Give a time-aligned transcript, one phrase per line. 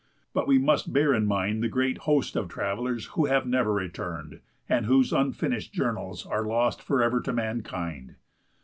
[0.33, 4.39] But we must bear in mind the great host of travellers who have never returned,
[4.67, 8.15] and whose unfinished journals are lost forever to mankind.